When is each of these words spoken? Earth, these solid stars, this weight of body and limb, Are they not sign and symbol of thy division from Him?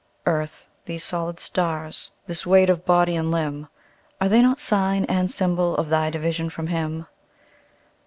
Earth, 0.25 0.65
these 0.85 1.03
solid 1.03 1.39
stars, 1.39 2.09
this 2.25 2.43
weight 2.43 2.71
of 2.71 2.85
body 2.87 3.15
and 3.15 3.29
limb, 3.29 3.67
Are 4.19 4.27
they 4.29 4.41
not 4.41 4.59
sign 4.59 5.05
and 5.05 5.29
symbol 5.29 5.75
of 5.77 5.89
thy 5.89 6.09
division 6.09 6.49
from 6.49 6.65
Him? 6.65 7.05